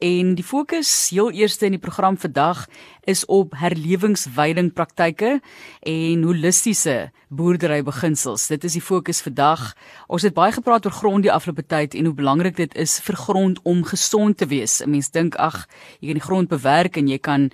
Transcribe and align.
En 0.00 0.34
die 0.34 0.44
fokus 0.44 1.10
heel 1.12 1.30
eerste 1.30 1.66
in 1.68 1.74
die 1.76 1.80
program 1.80 2.16
vandag 2.16 2.64
is 3.04 3.24
op 3.28 3.52
herlewingsveiding 3.60 4.72
praktyke 4.72 5.40
en 5.84 6.22
holistiese 6.24 7.10
boerdery 7.28 7.82
beginsels. 7.84 8.46
Dit 8.48 8.64
is 8.64 8.78
die 8.78 8.82
fokus 8.82 9.20
vandag. 9.22 9.74
Ons 10.08 10.24
het 10.24 10.34
baie 10.34 10.54
gepraat 10.56 10.88
oor 10.88 10.96
grond 10.96 11.26
die 11.26 11.32
afgelope 11.32 11.66
tyd 11.68 11.94
en 11.94 12.08
hoe 12.08 12.16
belangrik 12.16 12.56
dit 12.56 12.74
is 12.80 12.96
vir 13.04 13.18
grond 13.20 13.60
om 13.62 13.84
gesond 13.84 14.38
te 14.40 14.48
wees. 14.48 14.80
'n 14.80 14.90
Mens 14.90 15.10
dink 15.10 15.36
ag, 15.36 15.68
jy 16.00 16.08
kan 16.08 16.20
die 16.20 16.28
grond 16.28 16.48
bewerk 16.48 16.96
en 16.96 17.08
jy 17.08 17.18
kan 17.18 17.50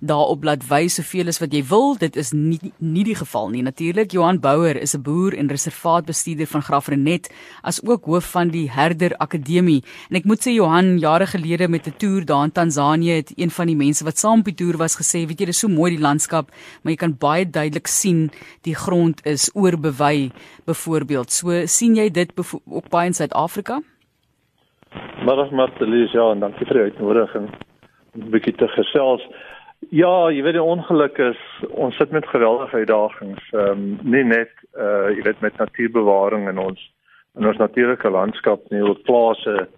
daarop 0.00 0.44
laat 0.44 0.66
wys 0.68 0.94
soveel 0.94 1.28
as 1.28 1.38
wat 1.38 1.52
jy 1.52 1.62
wil. 1.68 1.96
Dit 1.98 2.16
is 2.16 2.32
nie 2.32 2.72
nie 2.78 3.04
die 3.04 3.14
geval 3.14 3.50
nie. 3.50 3.62
Natuurlik 3.62 4.12
Johan 4.12 4.40
Bouwer 4.40 4.76
is 4.76 4.94
'n 4.94 5.02
boer 5.02 5.36
en 5.36 5.48
reservaatbestuurder 5.48 6.46
van 6.46 6.62
Graafrenet 6.62 7.30
as 7.62 7.80
ook 7.84 8.04
hoof 8.04 8.24
van 8.30 8.48
die 8.48 8.70
Herder 8.70 9.16
Akademie. 9.16 9.84
En 10.10 10.16
ek 10.16 10.24
moet 10.24 10.40
sê 10.40 10.52
Johan 10.52 10.98
jare 10.98 11.26
gelede 11.26 11.68
met 11.68 11.89
'n 11.90 11.98
toer 11.98 12.24
daar 12.24 12.44
in 12.44 12.52
Tansanië 12.52 13.12
het 13.20 13.32
een 13.36 13.50
van 13.50 13.66
die 13.66 13.76
mense 13.76 14.04
wat 14.04 14.18
saam 14.18 14.38
op 14.40 14.50
die 14.50 14.60
toer 14.62 14.76
was 14.76 14.94
gesê, 15.00 15.26
weet 15.26 15.40
jy, 15.40 15.46
dis 15.46 15.62
so 15.64 15.68
mooi 15.68 15.90
die 15.96 16.06
landskap, 16.08 16.46
maar 16.82 16.92
jy 16.94 17.00
kan 17.02 17.16
baie 17.18 17.44
duidelik 17.50 17.86
sien 17.86 18.30
die 18.62 18.74
grond 18.74 19.26
is 19.26 19.50
oorbewei 19.54 20.30
byvoorbeeld. 20.66 21.30
So 21.30 21.66
sien 21.66 21.96
jy 21.96 22.10
dit 22.10 22.30
ook 22.66 22.88
baie 22.88 23.06
in 23.06 23.14
Suid-Afrika? 23.14 23.80
Maar 25.24 25.52
Martelies, 25.52 26.12
ja, 26.12 26.30
en 26.30 26.40
dankie 26.40 26.66
vir 26.66 26.76
die 26.76 26.88
uitnodiging 26.90 27.50
om 28.14 28.20
'n 28.22 28.30
bietjie 28.30 28.56
te 28.56 28.68
gesels. 28.68 29.22
Ja, 29.88 30.30
jy 30.30 30.42
weet 30.42 30.58
die 30.58 30.62
ongeluk 30.62 31.18
is 31.18 31.40
ons 31.70 31.96
sit 31.96 32.10
met 32.10 32.26
geweldige 32.26 32.76
uitdagings. 32.76 33.42
Ehm 33.52 33.70
um, 33.70 33.98
nie 34.02 34.24
net 34.24 34.50
uh 34.76 35.08
jy 35.16 35.22
weet 35.22 35.40
met 35.40 35.56
natuurbewaring 35.56 36.48
in 36.48 36.58
ons 36.58 36.80
in 37.38 37.46
ons 37.46 37.56
natuurlike 37.56 38.10
landskap 38.10 38.60
nie, 38.70 38.82
op 38.84 39.02
plase. 39.02 39.68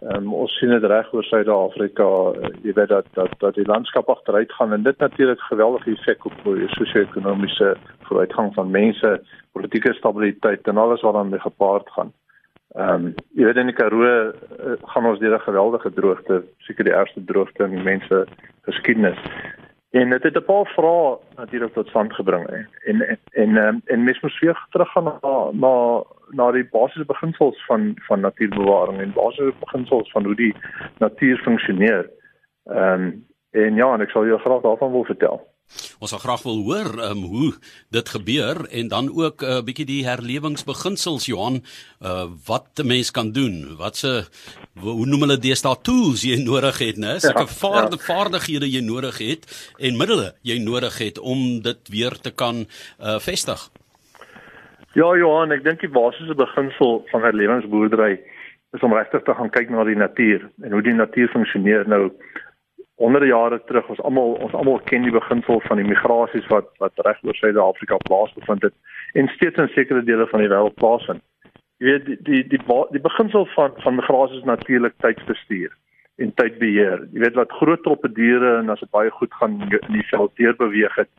Ehm 0.00 0.16
um, 0.16 0.32
ons 0.34 0.54
sien 0.58 0.72
dit 0.72 0.84
reg 0.84 1.12
oor 1.12 1.24
Suid-Afrika. 1.24 2.06
Uh, 2.32 2.48
jy 2.64 2.72
weet 2.78 2.88
dat 2.88 3.06
dat 3.14 3.34
dat 3.38 3.54
die 3.54 3.66
landskap 3.68 4.08
agteruit 4.10 4.52
gaan 4.52 4.72
en 4.72 4.82
dit 4.82 4.98
natuurlik 4.98 5.40
geweldige 5.40 5.90
effek 5.90 6.24
op 6.24 6.34
die 6.44 6.68
sosio-ekonomiese 6.68 7.76
vooruitgang 8.08 8.54
van 8.54 8.70
mense, 8.70 9.20
politieke 9.52 9.92
stabiliteit 9.92 10.66
en 10.68 10.76
alles 10.76 11.04
wat 11.06 11.14
daarmee 11.14 11.40
gepaard 11.40 11.90
gaan. 11.90 12.12
Ehm 12.74 13.06
um, 13.06 13.14
jy 13.36 13.44
weet 13.44 13.60
in 13.60 13.70
die 13.70 13.76
Karoo 13.76 14.02
uh, 14.02 14.32
gaan 14.94 15.06
ons 15.06 15.18
deur 15.20 15.36
'n 15.36 15.48
geweldige 15.48 15.92
droogte, 15.92 16.42
seker 16.58 16.84
die 16.84 16.98
ergste 16.98 17.24
droogte 17.24 17.64
in 17.64 17.82
mense 17.82 18.26
geskiedenis. 18.62 19.18
En 19.92 20.10
dit 20.10 20.22
het 20.22 20.36
'n 20.36 20.44
paar 20.44 20.66
vrae 20.66 21.18
natuurlik 21.36 21.72
tot 21.72 21.88
stand 21.88 22.12
gebring. 22.14 22.46
En 22.46 22.68
en 22.84 23.18
en 23.30 23.56
en, 23.56 23.82
en 23.84 24.04
mens 24.04 24.20
moet 24.20 24.38
weer 24.38 24.66
teruggaan 24.70 25.04
na 25.04 25.50
na 25.52 26.02
na 26.30 26.50
die 26.52 26.68
basiese 26.70 27.04
beginsels 27.04 27.64
van 27.66 27.92
van 27.96 28.20
natuurbewaring 28.20 29.00
en 29.00 29.12
basiese 29.12 29.54
beginsels 29.60 30.10
van 30.10 30.24
hoe 30.24 30.34
die 30.34 30.54
natuur 30.98 31.38
funksioneer. 31.38 32.10
Ehm 32.64 33.00
um, 33.00 33.26
en 33.50 33.74
ja, 33.74 33.94
en 33.94 34.00
ek 34.00 34.10
sal 34.10 34.26
jou 34.26 34.38
graag 34.40 34.62
daarvan 34.62 34.90
wil 34.90 35.04
vertel. 35.04 35.52
Ons 36.02 36.10
sal 36.10 36.22
graag 36.22 36.42
wil 36.42 36.62
hoor 36.66 36.88
um, 37.10 37.22
hoe 37.32 37.52
dit 37.90 38.08
gebeur 38.08 38.66
en 38.70 38.88
dan 38.88 39.06
ook 39.24 39.42
'n 39.42 39.44
uh, 39.44 39.62
bietjie 39.62 39.86
die 39.86 40.04
herlewingsbeginsels 40.04 41.26
Johan, 41.26 41.62
uh, 42.00 42.24
wat 42.46 42.68
'n 42.80 42.86
mens 42.86 43.10
kan 43.10 43.32
doen. 43.32 43.76
Wat 43.76 43.96
se 43.96 44.24
hoe 44.80 45.06
noem 45.06 45.26
hulle 45.26 45.38
deesdae 45.40 45.76
tools 45.84 46.24
jy 46.24 46.38
nodig 46.40 46.78
het, 46.80 46.98
né? 47.00 47.18
Sulke 47.20 47.44
ja, 47.44 47.54
vaarde, 47.60 47.98
ja. 47.98 48.04
vaardighede 48.06 48.70
jy 48.70 48.80
nodig 48.84 49.18
het 49.20 49.46
en 49.78 49.98
middele 50.00 50.32
jy 50.48 50.58
nodig 50.64 50.98
het 50.98 51.20
om 51.20 51.60
dit 51.64 51.92
weer 51.92 52.16
te 52.16 52.32
kan 52.32 52.64
uh, 52.64 53.18
vestig. 53.20 53.68
Ja 54.96 55.08
Johan, 55.16 55.52
ek 55.52 55.64
dink 55.64 55.80
die 55.80 55.92
basiese 55.92 56.36
beginsel 56.36 57.02
van 57.10 57.24
herlewingsboerdery 57.24 58.14
is 58.72 58.84
om 58.84 58.94
regtig 58.96 59.24
te 59.24 59.34
gaan 59.36 59.52
kyk 59.52 59.70
na 59.72 59.84
die 59.88 59.96
natuur 59.96 60.48
en 60.64 60.72
hoe 60.72 60.82
die 60.84 60.96
natuur 60.96 61.28
funksioneer 61.32 61.84
nou 61.88 62.06
honderde 63.00 63.28
jare 63.28 63.58
terug 63.68 63.88
ons 63.92 64.00
almal 64.08 64.36
ons 64.44 64.54
almal 64.56 64.80
ken 64.88 65.04
die 65.04 65.12
beginsel 65.12 65.60
van 65.66 65.80
die 65.80 65.88
migrasies 65.88 66.48
wat 66.52 66.70
wat 66.80 67.04
reg 67.06 67.20
oor 67.26 67.36
Suid-Afrika 67.40 67.98
plaasgevind 68.08 68.68
het 68.68 68.76
en 69.20 69.28
steeds 69.36 69.60
in 69.60 69.68
sekere 69.74 70.04
dele 70.08 70.28
van 70.30 70.44
die 70.44 70.48
wêreld 70.52 70.76
plaasvind. 70.80 71.24
Jy 71.82 71.90
weet 71.90 72.04
die 72.06 72.18
die 72.22 72.42
die, 72.48 72.82
die 72.94 73.00
beginsel 73.02 73.46
van 73.56 73.72
van 73.82 73.96
migrasies 73.98 74.44
natuurlik 74.46 74.94
tydsbestuur 75.02 75.72
en 76.22 76.30
tydbeheer. 76.38 77.00
Jy 77.10 77.22
weet 77.24 77.38
wat 77.38 77.54
groot 77.58 77.82
troppe 77.82 78.10
diere 78.14 78.52
en 78.60 78.70
as 78.70 78.82
dit 78.84 78.90
baie 78.94 79.10
goed 79.10 79.32
gaan 79.40 79.56
in 79.66 79.96
die 79.96 80.06
veld 80.12 80.30
deur 80.38 80.54
beweeg 80.60 80.94
het 81.00 81.10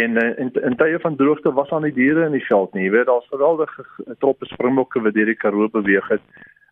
en 0.00 0.16
eh, 0.16 0.30
in 0.40 0.52
in 0.70 0.76
tye 0.80 1.00
van 1.02 1.18
droogte 1.20 1.52
was 1.52 1.74
aan 1.76 1.84
die 1.84 1.92
diere 1.92 2.24
in 2.24 2.38
die 2.38 2.46
veld 2.46 2.72
nie. 2.72 2.86
Jy 2.86 2.94
weet 2.96 3.10
daar's 3.10 3.28
geweldige 3.34 3.84
troppe 4.24 4.48
springbokke 4.48 5.04
wat 5.04 5.18
deur 5.18 5.28
die 5.28 5.36
Karoo 5.42 5.68
beweeg 5.76 6.08
het 6.08 6.24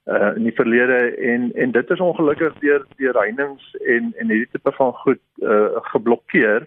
uh 0.06 0.32
in 0.38 0.48
die 0.48 0.56
verlede 0.56 0.98
en 1.34 1.50
en 1.54 1.76
dit 1.76 1.90
is 1.90 2.00
ongelukkig 2.08 2.56
deur 2.64 2.86
deur 2.96 3.20
heininge 3.20 3.84
en 3.96 4.12
en 4.16 4.32
hierdie 4.32 4.52
tipe 4.52 4.72
van 4.80 4.92
goed 5.04 5.20
uh 5.42 5.84
geblokkeer 5.92 6.64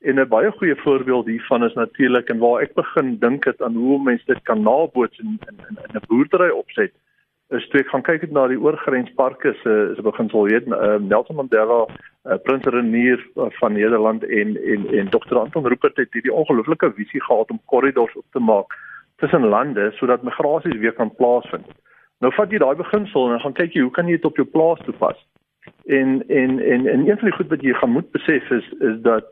en 0.00 0.20
'n 0.20 0.28
baie 0.28 0.50
goeie 0.50 0.76
voorbeeld 0.76 1.26
hiervan 1.26 1.64
is 1.64 1.74
natuurlik 1.74 2.28
en 2.28 2.38
waar 2.38 2.62
ek 2.62 2.74
begin 2.74 3.18
dink 3.18 3.44
het 3.44 3.62
aan 3.62 3.74
hoe 3.74 4.02
mense 4.02 4.24
dit 4.26 4.42
kan 4.42 4.62
naboots 4.62 5.18
in 5.18 5.38
in 5.48 5.58
in 5.66 5.96
'n 5.96 6.06
boerdery 6.08 6.50
opset 6.50 6.92
is 7.50 7.68
toe 7.68 7.80
ek 7.80 7.88
gaan 7.92 8.04
kyk 8.06 8.20
het 8.20 8.30
na 8.30 8.46
die 8.46 8.60
oorgrensparke 8.60 9.52
se 9.62 9.72
se 9.96 10.02
beginsel 10.02 10.46
weet 10.46 10.66
uh, 10.66 10.98
Nelson 10.98 11.36
Mandela 11.36 11.80
uh, 11.86 12.36
Prins 12.44 12.64
Renier 12.64 13.18
uh, 13.36 13.48
van 13.58 13.72
Nederland 13.72 14.24
en 14.24 14.56
en 14.72 14.86
en 14.98 15.10
Dr 15.10 15.38
Anton 15.38 15.66
Rupert 15.66 15.96
het 15.96 16.12
hierdie 16.12 16.32
ongelooflike 16.32 16.92
visie 16.94 17.22
gehad 17.22 17.50
om 17.50 17.60
korridors 17.64 18.16
op 18.16 18.24
te 18.30 18.38
maak 18.38 18.78
tussen 19.16 19.48
lande 19.48 19.90
sodat 19.98 20.22
migrasies 20.22 20.78
weer 20.78 20.92
kan 20.92 21.14
plaasvind. 21.14 21.66
Nou 22.20 22.32
vat 22.34 22.50
jy 22.50 22.58
daai 22.58 22.76
beginsel 22.76 23.32
en 23.32 23.40
gaan 23.40 23.58
kyk 23.58 23.74
jy 23.74 23.82
hoe 23.82 23.96
kan 23.98 24.06
jy 24.06 24.16
dit 24.20 24.30
op 24.30 24.36
jou 24.36 24.46
plaas 24.46 24.80
toepas. 24.86 25.18
En 25.84 26.22
en 26.28 26.58
en 26.60 26.86
en 26.86 27.08
een 27.08 27.18
van 27.18 27.28
die 27.28 27.36
goed 27.36 27.50
wat 27.50 27.62
jy 27.66 27.74
gaan 27.74 27.96
moet 27.98 28.10
besef 28.10 28.50
is 28.50 28.72
is 28.78 29.02
dat 29.02 29.26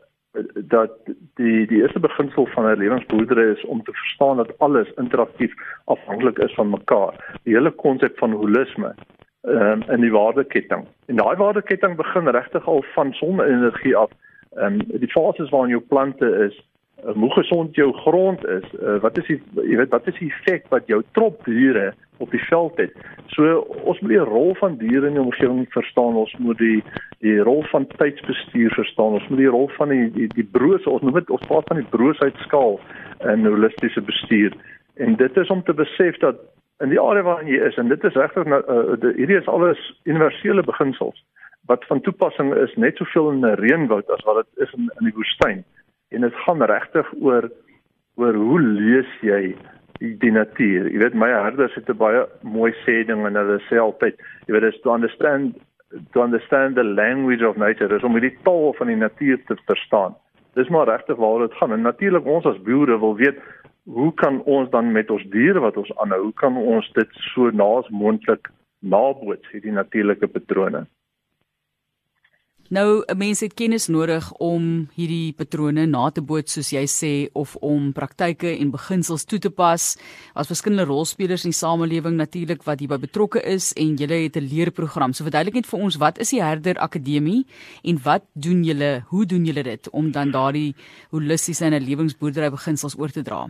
dat 0.53 0.91
die 1.33 1.67
die 1.67 1.81
eerste 1.81 1.99
beginsel 1.99 2.45
van 2.45 2.65
'n 2.65 2.77
lewensboerdery 2.77 3.51
is 3.51 3.65
om 3.65 3.83
te 3.83 3.91
verstaan 3.91 4.37
dat 4.37 4.59
alles 4.59 4.91
interaktief 4.95 5.53
afhanklik 5.83 6.37
is 6.37 6.53
van 6.53 6.69
mekaar. 6.69 7.39
Die 7.43 7.55
hele 7.55 7.71
konsep 7.71 8.17
van 8.17 8.31
holisme 8.31 8.95
um, 9.41 9.83
in 9.87 10.01
die 10.01 10.11
waardeketting. 10.11 10.85
En 11.05 11.15
daai 11.15 11.35
waardeketting 11.35 11.95
begin 11.95 12.27
regtig 12.27 12.67
al 12.67 12.83
van 12.93 13.13
sonne-energie 13.13 13.95
af. 13.95 14.11
Ehm 14.55 14.73
um, 14.73 14.99
die 14.99 15.11
fases 15.11 15.49
waarin 15.49 15.69
jou 15.69 15.81
plante 15.81 16.27
is, 16.47 16.68
uh, 17.05 17.13
hoe 17.13 17.31
gesond 17.33 17.75
jou 17.75 17.93
grond 17.93 18.45
is, 18.45 18.65
uh, 18.81 18.99
wat 19.03 19.17
is 19.17 19.27
die 19.27 19.39
jy 19.63 19.79
weet 19.79 19.93
wat 19.95 20.07
is 20.07 20.17
die 20.19 20.31
effek 20.31 20.67
wat 20.73 20.87
jou 20.87 21.01
trop 21.17 21.39
diere 21.45 21.93
op 22.19 22.31
die 22.31 22.43
veld 22.49 22.77
het. 22.77 22.95
So 23.35 23.61
ons 23.87 23.99
moet 23.99 24.11
die 24.11 24.27
rol 24.31 24.55
van 24.59 24.77
diere 24.77 25.07
in 25.07 25.15
die 25.15 25.23
omgewing 25.23 25.65
verstaan. 25.71 26.19
Ons 26.19 26.35
moet 26.37 26.57
die 26.59 26.83
die 27.23 27.37
rol 27.43 27.63
van 27.71 27.87
tydsbestuur 27.99 28.75
verstaan. 28.75 29.19
Ons 29.19 29.27
moet 29.31 29.43
die 29.43 29.51
rol 29.51 29.69
van 29.77 29.93
die 29.93 30.11
die, 30.15 30.27
die 30.35 30.47
broos, 30.57 30.87
ons 30.87 31.05
dit 31.13 31.33
ons 31.35 31.47
praat 31.47 31.67
van 31.71 31.81
die 31.81 31.89
broosheidskaal 31.95 32.79
in 33.33 33.47
holistiese 33.47 34.01
bestuur. 34.01 34.55
En 34.99 35.15
dit 35.15 35.37
is 35.37 35.49
om 35.49 35.63
te 35.63 35.73
besef 35.73 36.19
dat 36.23 36.39
in 36.83 36.91
die 36.93 37.01
area 37.01 37.23
waarin 37.23 37.51
jy 37.51 37.59
is 37.67 37.75
en 37.79 37.91
dit 37.91 38.03
is 38.07 38.15
regtig 38.15 38.47
nou 38.47 38.59
uh, 38.71 39.11
hierdie 39.17 39.39
is 39.39 39.51
alles 39.51 39.79
universele 40.07 40.63
beginsels 40.63 41.19
wat 41.69 41.83
van 41.85 42.01
toepassing 42.01 42.53
is 42.55 42.71
net 42.75 42.97
soveel 42.97 43.31
in 43.31 43.43
'n 43.45 43.59
reënwoud 43.59 44.07
as 44.15 44.23
wat 44.27 44.39
dit 44.41 44.67
is 44.67 44.73
in 44.73 44.91
in 44.99 45.05
die 45.09 45.15
woestyn. 45.15 45.63
En 46.09 46.21
dit 46.21 46.35
gaan 46.45 46.63
regtig 46.63 47.13
oor 47.21 47.49
oor 48.19 48.35
hoe 48.35 48.59
lees 48.59 49.11
jy 49.23 49.55
die, 49.99 50.15
die 50.19 50.31
natuur. 50.31 50.89
Jy 50.91 50.99
weet 50.99 51.15
my 51.15 51.29
herders 51.31 51.75
het 51.75 51.89
'n 51.89 51.97
baie 51.97 52.25
mooi 52.43 52.71
sê 52.85 53.05
ding 53.07 53.25
en 53.25 53.35
hulle 53.35 53.59
sê 53.69 53.79
altyd, 53.79 54.15
jy 54.47 54.53
weet 54.53 54.73
is 54.73 54.81
to 54.81 54.93
understand 54.93 55.55
to 56.13 56.21
understand 56.21 56.75
the 56.75 56.83
language 56.83 57.41
of 57.41 57.57
nature, 57.57 57.95
is 57.95 58.03
om 58.03 58.19
die 58.19 58.37
taal 58.43 58.73
van 58.77 58.87
die 58.87 58.95
natuur 58.95 59.39
te 59.45 59.55
verstaan. 59.65 60.15
Dis 60.53 60.69
maar 60.69 60.85
regtig 60.85 61.17
waar 61.17 61.39
dit 61.39 61.53
gaan. 61.53 61.71
En 61.71 61.81
natuurlik 61.81 62.25
ons 62.25 62.45
as 62.45 62.61
boere 62.61 62.99
wil 62.99 63.15
weet 63.15 63.39
hoe 63.89 64.13
kan 64.13 64.43
ons 64.43 64.69
dan 64.69 64.91
met 64.91 65.09
ons 65.09 65.23
diere 65.33 65.59
wat 65.59 65.77
ons 65.77 65.91
aanhou, 65.97 66.21
hoe 66.23 66.33
kan 66.33 66.57
ons 66.57 66.91
dit 66.93 67.07
so 67.33 67.49
naas 67.49 67.89
moontlik 67.89 68.51
naboots 68.79 69.49
hierdie 69.51 69.73
natuurlike 69.73 70.27
patrone? 70.27 70.85
Nou 72.69 73.01
'n 73.05 73.17
mens 73.17 73.39
het 73.39 73.53
kennis 73.53 73.87
nodig 73.87 74.31
om 74.33 74.89
hierdie 74.93 75.33
patrone 75.33 75.85
na 75.85 76.09
te 76.09 76.21
boots 76.21 76.53
soos 76.53 76.69
jy 76.69 76.85
sê 76.85 77.29
of 77.33 77.55
om 77.55 77.93
praktyke 77.93 78.57
en 78.59 78.69
beginsels 78.71 79.25
toe 79.25 79.39
te 79.39 79.49
pas. 79.49 79.97
As 80.35 80.47
verskillende 80.47 80.85
rolspelers 80.85 81.43
in 81.45 81.49
die 81.49 81.57
samelewing 81.57 82.15
natuurlik 82.15 82.63
wat 82.63 82.79
hierby 82.79 82.97
betrokke 82.97 83.41
is 83.41 83.73
en 83.73 83.95
julle 83.95 84.21
het 84.23 84.37
'n 84.37 84.49
leerprogram. 84.53 85.13
So 85.13 85.23
verduidelik 85.23 85.55
net 85.55 85.65
vir 85.65 85.79
ons 85.79 85.97
wat 85.97 86.19
is 86.19 86.29
die 86.29 86.43
Herder 86.43 86.77
Akademie 86.77 87.45
en 87.83 87.97
wat 88.03 88.23
doen 88.35 88.63
julle? 88.63 89.03
Hoe 89.07 89.25
doen 89.25 89.45
julle 89.45 89.63
dit 89.63 89.89
om 89.89 90.11
dan 90.11 90.31
daardie 90.31 90.75
holistiese 91.09 91.65
en 91.65 91.83
lewensboerdery 91.83 92.49
beginsels 92.51 92.99
oor 92.99 93.09
te 93.09 93.23
dra? 93.23 93.49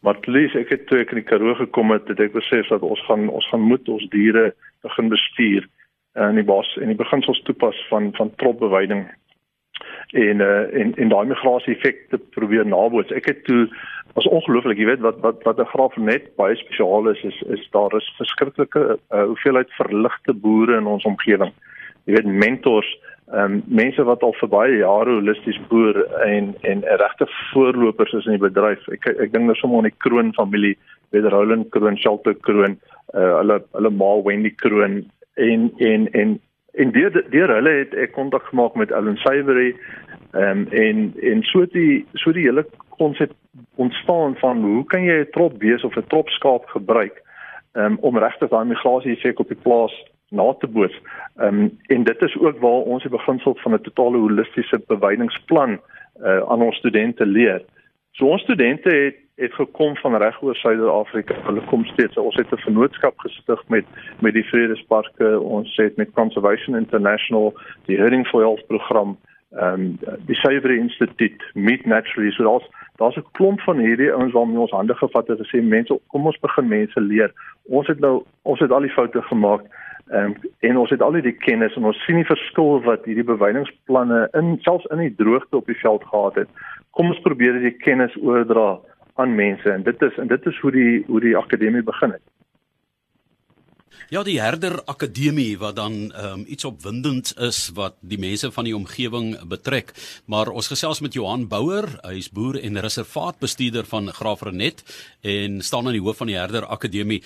Wat 0.00 0.26
lees 0.26 0.54
ek 0.54 0.68
het 0.68 0.86
toe 0.86 0.98
ek 0.98 1.10
in 1.10 1.18
die 1.18 1.30
Karoo 1.30 1.54
gekom 1.54 1.90
het, 1.90 2.08
het 2.08 2.20
ek 2.20 2.32
besef 2.32 2.68
dat 2.68 2.82
ons 2.82 3.06
gaan 3.06 3.28
ons 3.28 3.48
gaan 3.50 3.60
moet 3.60 3.88
ons 3.88 4.08
diere 4.10 4.54
begin 4.82 5.08
bestuur 5.08 5.68
in 6.16 6.40
die 6.40 6.48
bos 6.48 6.68
en 6.80 6.88
die 6.92 6.98
beginsels 6.98 7.42
toepas 7.44 7.78
van 7.90 8.10
van 8.16 8.32
tropbeweiding 8.40 9.06
en 10.10 10.40
uh, 10.40 10.80
en 10.80 10.94
en 10.94 11.08
daai 11.08 11.26
migrasie 11.26 11.74
effekte 11.74 12.18
probeer 12.18 12.66
naboots. 12.66 13.12
Ek 13.12 13.26
het 13.26 13.44
toe 13.44 13.66
was 14.16 14.28
ongelooflik, 14.30 14.78
jy 14.78 14.88
weet 14.88 15.04
wat 15.04 15.18
wat 15.24 15.42
wat 15.44 15.60
'n 15.60 15.72
graaf 15.72 15.96
net 15.96 16.30
baie 16.36 16.56
spesiaal 16.56 17.08
is 17.10 17.22
is 17.24 17.42
is 17.56 17.68
daar 17.70 17.96
is 17.96 18.14
verskriklike 18.18 18.98
uh, 19.10 19.24
hoeveelheid 19.24 19.70
verligte 19.80 20.32
boere 20.32 20.76
in 20.76 20.86
ons 20.86 21.04
omgewing. 21.04 21.52
jy 22.06 22.14
weet 22.14 22.26
mentors, 22.26 22.86
ehm 23.34 23.52
um, 23.52 23.62
mense 23.66 24.02
wat 24.06 24.22
al 24.22 24.34
vir 24.40 24.48
baie 24.48 24.76
jare 24.78 25.10
holisties 25.18 25.58
boer 25.68 25.96
en 26.26 26.54
en 26.62 26.84
regte 27.02 27.26
voorlopers 27.52 28.12
is 28.12 28.26
in 28.26 28.38
die 28.38 28.46
bedryf. 28.48 28.88
Ek 28.88 29.06
ek 29.06 29.32
dink 29.32 29.44
nou 29.44 29.54
sommer 29.54 29.78
aan 29.78 29.90
die 29.90 29.98
Kroon 29.98 30.32
familie, 30.34 30.76
weet 31.10 31.26
Roland 31.32 31.70
Kroon, 31.70 31.98
Shelter 31.98 32.34
Kroon, 32.34 32.78
uh, 33.14 33.38
hulle 33.40 33.64
hulle 33.72 33.90
ma 33.90 34.22
Wendy 34.22 34.54
Kroon 34.54 35.10
en 35.36 35.72
en 35.76 36.10
en 36.12 36.40
en 36.72 36.92
deur 36.92 37.24
deur 37.30 37.54
hulle 37.54 37.74
het 37.78 37.94
ek 37.94 38.12
kontak 38.12 38.48
gemaak 38.50 38.74
met 38.74 38.90
Ellen 38.90 39.16
Savory 39.16 39.74
ehm 40.32 40.64
um, 40.64 40.66
en 40.70 41.12
en 41.20 41.42
so 41.42 41.66
die 41.72 42.04
so 42.12 42.32
die 42.32 42.48
hele 42.48 42.66
konsep 42.96 43.32
ontstaan 43.74 44.36
van 44.36 44.64
hoe 44.64 44.84
kan 44.84 45.04
jy 45.04 45.20
'n 45.20 45.30
trop 45.30 45.56
wees 45.62 45.84
of 45.84 45.96
'n 45.96 46.08
trop 46.08 46.28
skaap 46.28 46.66
gebruik 46.66 47.22
um, 47.72 47.96
om 48.00 48.18
regtig 48.18 48.48
daai 48.48 48.64
migrasie 48.64 49.12
effek 49.12 49.40
op 49.40 49.48
die 49.48 49.62
plaas 49.62 49.94
na 50.30 50.52
te 50.52 50.66
boots. 50.66 50.96
Ehm 51.36 51.60
um, 51.60 51.78
en 51.86 52.04
dit 52.04 52.22
is 52.22 52.36
ook 52.38 52.58
waar 52.58 52.82
ons 52.92 53.02
die 53.02 53.16
beginsel 53.18 53.56
van 53.62 53.72
'n 53.74 53.82
totale 53.82 54.18
holistiese 54.18 54.80
bewydingsplan 54.86 55.80
uh, 56.20 56.40
aan 56.50 56.62
ons 56.62 56.76
studente 56.76 57.26
leer. 57.26 57.62
So 58.12 58.26
ons 58.26 58.42
studente 58.42 58.88
het 58.88 59.16
het 59.36 59.54
gekom 59.54 59.96
van 59.96 60.16
reg 60.16 60.42
oor 60.42 60.56
Suider-Afrika. 60.56 61.34
Hulle 61.44 61.64
kom 61.64 61.84
steeds. 61.84 62.16
Ons 62.16 62.36
het 62.36 62.52
'n 62.52 62.64
vennootskap 62.66 63.18
gestig 63.18 63.62
met 63.68 63.84
met 64.20 64.32
die 64.32 64.44
Vredesparke. 64.44 65.40
Ons 65.40 65.76
het 65.76 65.96
met 65.96 66.12
Conservation 66.12 66.76
International 66.76 67.54
die 67.86 67.96
Herding 67.96 68.26
for 68.26 68.40
Health 68.40 68.66
program 68.66 69.16
ehm 69.50 69.72
um, 69.72 69.98
die 70.26 70.34
Savory 70.34 70.78
Instituut 70.78 71.42
Meet 71.54 71.86
Naturally 71.86 72.30
so 72.30 72.44
daar's 72.44 72.68
daar's 72.96 73.16
'n 73.16 73.24
klomp 73.32 73.60
van 73.60 73.78
hierdie 73.78 74.12
ouens 74.12 74.32
waarmee 74.32 74.58
ons 74.58 74.70
hande 74.70 74.94
gevat 74.94 75.26
het 75.26 75.38
en 75.38 75.46
sê 75.46 75.62
mense 75.62 76.00
kom 76.06 76.26
ons 76.26 76.38
begin 76.40 76.68
mense 76.68 77.00
leer 77.00 77.32
ons 77.64 77.86
het 77.86 78.00
nou 78.00 78.24
ons 78.42 78.60
het 78.60 78.70
al 78.70 78.80
die 78.80 78.96
foute 78.98 79.22
gemaak 79.22 79.62
um, 80.12 80.34
en 80.60 80.76
ons 80.76 80.90
het 80.90 81.02
al 81.02 81.12
die 81.12 81.32
kennis 81.32 81.76
en 81.76 81.84
ons 81.84 82.04
sien 82.04 82.16
die 82.16 82.32
verskil 82.34 82.82
wat 82.82 83.04
hierdie 83.04 83.24
bewydingsplanne 83.24 84.28
in 84.32 84.58
selfs 84.60 84.90
in 84.90 84.98
die 84.98 85.14
droogte 85.14 85.56
op 85.56 85.66
die 85.66 85.80
veld 85.80 86.04
gehad 86.04 86.34
het 86.34 86.48
kom 86.90 87.06
ons 87.06 87.20
probeer 87.20 87.60
die 87.60 87.76
kennis 87.76 88.16
oordra 88.16 88.78
aan 89.16 89.34
mense 89.34 89.70
en 89.72 89.82
dit 89.82 90.02
is 90.02 90.18
en 90.22 90.28
dit 90.32 90.46
is 90.46 90.58
hoe 90.62 90.72
die 90.72 91.04
hoe 91.06 91.20
die 91.20 91.36
akademie 91.36 91.82
begin 91.82 92.16
het 92.16 92.24
Ja, 94.06 94.20
die 94.22 94.36
Herder 94.38 94.76
Akademie 94.86 95.56
wat 95.58 95.80
dan 95.80 96.12
um, 96.14 96.44
iets 96.46 96.64
opwindend 96.68 97.32
is 97.42 97.72
wat 97.74 97.96
die 98.06 98.20
mense 98.22 98.52
van 98.54 98.68
die 98.68 98.74
omgewing 98.76 99.32
betrek. 99.50 99.90
Maar 100.30 100.52
ons 100.54 100.68
gesels 100.70 101.00
met 101.02 101.16
Johan 101.18 101.48
Bouwer, 101.50 101.88
hy 102.04 102.20
is 102.20 102.28
boer 102.30 102.60
en 102.60 102.78
reservaatbestuurder 102.86 103.88
van 103.90 104.12
Graafrenet 104.14 104.84
en 105.26 105.58
staan 105.58 105.90
aan 105.90 105.98
die 105.98 106.04
hoof 106.04 106.22
van 106.22 106.30
die 106.30 106.38
Herder 106.38 106.68
Akademie. 106.70 107.18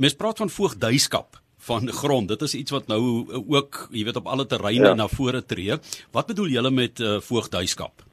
Mens 0.00 0.16
praat 0.16 0.40
van 0.40 0.48
voogdyskap 0.48 1.36
van 1.68 1.92
grond. 1.92 2.32
Dit 2.32 2.46
is 2.48 2.56
iets 2.62 2.72
wat 2.74 2.88
nou 2.88 3.02
ook, 3.42 3.86
jy 3.92 4.06
weet, 4.08 4.22
op 4.22 4.32
alle 4.32 4.48
terreine 4.48 4.94
ja. 4.94 4.96
na 4.96 5.10
vore 5.12 5.44
tree. 5.44 5.76
Wat 6.16 6.32
bedoel 6.32 6.48
julle 6.56 6.72
met 6.72 7.04
uh, 7.04 7.18
voogdyskap? 7.20 8.06